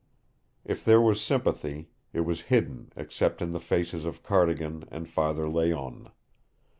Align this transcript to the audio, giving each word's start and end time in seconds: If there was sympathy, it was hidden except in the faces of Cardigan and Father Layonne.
If 0.65 0.83
there 0.83 0.99
was 0.99 1.21
sympathy, 1.21 1.91
it 2.11 2.21
was 2.21 2.41
hidden 2.49 2.91
except 2.95 3.39
in 3.39 3.51
the 3.51 3.59
faces 3.59 4.03
of 4.03 4.23
Cardigan 4.23 4.83
and 4.89 5.07
Father 5.07 5.47
Layonne. 5.47 6.09